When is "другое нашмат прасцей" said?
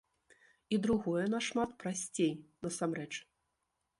0.85-2.33